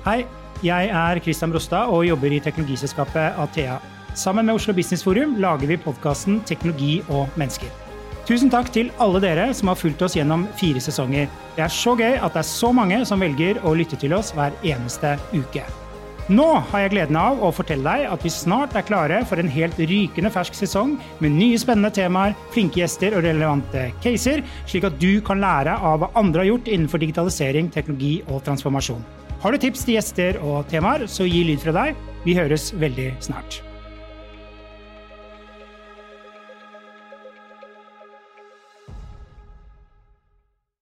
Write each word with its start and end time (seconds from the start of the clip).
Hei, 0.00 0.22
jeg 0.64 0.86
er 0.96 1.18
Christian 1.20 1.50
Brostad 1.52 1.90
og 1.92 2.06
jobber 2.06 2.32
i 2.32 2.38
teknologiselskapet 2.40 3.36
Athea. 3.42 3.74
Sammen 4.16 4.46
med 4.48 4.56
Oslo 4.56 4.72
Business 4.72 5.04
Forum 5.04 5.34
lager 5.36 5.68
vi 5.68 5.76
podkasten 5.76 6.38
Teknologi 6.48 7.02
og 7.12 7.28
mennesker. 7.36 7.68
Tusen 8.24 8.48
takk 8.48 8.70
til 8.72 8.88
alle 8.96 9.20
dere 9.20 9.50
som 9.52 9.68
har 9.68 9.76
fulgt 9.76 10.00
oss 10.06 10.16
gjennom 10.16 10.46
fire 10.56 10.80
sesonger. 10.80 11.28
Det 11.58 11.66
er 11.66 11.76
så 11.76 11.92
gøy 12.00 12.16
at 12.16 12.32
det 12.32 12.40
er 12.40 12.48
så 12.48 12.72
mange 12.72 13.02
som 13.04 13.20
velger 13.20 13.60
å 13.60 13.74
lytte 13.76 14.00
til 14.00 14.16
oss 14.16 14.32
hver 14.32 14.56
eneste 14.64 15.18
uke. 15.36 15.66
Nå 16.32 16.48
har 16.72 16.86
jeg 16.86 16.94
gleden 16.96 17.20
av 17.20 17.44
å 17.44 17.52
fortelle 17.52 17.84
deg 17.84 18.08
at 18.08 18.24
vi 18.24 18.32
snart 18.32 18.72
er 18.78 18.88
klare 18.88 19.20
for 19.28 19.42
en 19.42 19.52
helt 19.52 19.76
rykende 19.84 20.32
fersk 20.32 20.56
sesong 20.56 20.96
med 21.20 21.36
nye 21.36 21.60
spennende 21.60 21.92
temaer, 21.92 22.38
flinke 22.56 22.80
gjester 22.80 23.18
og 23.18 23.26
relevante 23.28 23.90
caser, 24.00 24.46
slik 24.64 24.88
at 24.88 24.96
du 25.02 25.18
kan 25.26 25.44
lære 25.44 25.76
av 25.76 26.00
hva 26.00 26.14
andre 26.16 26.46
har 26.46 26.54
gjort 26.54 26.72
innenfor 26.72 27.04
digitalisering, 27.04 27.68
teknologi 27.74 28.22
og 28.30 28.46
transformasjon. 28.48 29.04
Har 29.40 29.54
du 29.54 29.56
tips 29.56 29.86
til 29.86 29.96
gjester 29.96 30.36
og 30.44 30.66
temaer, 30.68 31.06
så 31.08 31.24
gi 31.24 31.40
lyd 31.48 31.62
fra 31.62 31.72
deg. 31.72 31.96
Vi 32.26 32.36
høres 32.36 32.70
veldig 32.76 33.14
snart. 33.24 33.62